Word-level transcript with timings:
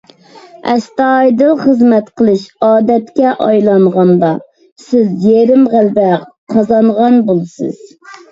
ئەستايىدىل 0.69 1.51
خىزمەت 1.65 2.07
قىلىش 2.21 2.45
ئادەتكە 2.69 3.35
ئايلانغاندا، 3.47 4.31
سىز 4.85 5.13
يېرىم 5.27 5.69
غەلىبە 5.77 6.07
قازانغان 6.57 7.21
بولىسىز. 7.29 7.79